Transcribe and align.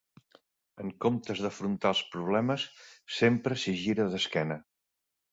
En 0.83 0.87
comptes 1.03 1.41
d'afrontar 1.45 1.91
els 1.95 2.01
problemes, 2.15 2.65
sempre 3.19 3.57
s'hi 3.65 3.75
gira 3.83 4.07
d'esquena. 4.15 4.57